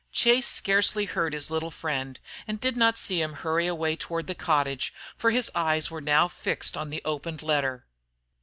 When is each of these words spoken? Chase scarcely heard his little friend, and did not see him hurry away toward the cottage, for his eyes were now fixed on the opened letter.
Chase 0.11 0.47
scarcely 0.47 1.05
heard 1.05 1.31
his 1.31 1.51
little 1.51 1.69
friend, 1.69 2.19
and 2.47 2.59
did 2.59 2.75
not 2.75 2.97
see 2.97 3.21
him 3.21 3.33
hurry 3.33 3.67
away 3.67 3.95
toward 3.95 4.25
the 4.25 4.33
cottage, 4.33 4.91
for 5.15 5.29
his 5.29 5.51
eyes 5.53 5.91
were 5.91 6.01
now 6.01 6.27
fixed 6.27 6.75
on 6.75 6.89
the 6.89 7.03
opened 7.05 7.43
letter. 7.43 7.85